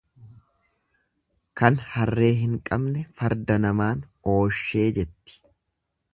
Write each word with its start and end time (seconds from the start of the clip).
Kan 1.61 1.77
harree 1.91 2.31
hin 2.39 2.57
qabne 2.71 3.05
farda 3.21 3.59
namaan 3.67 4.03
ooshee 4.39 4.89
jetti. 4.99 5.39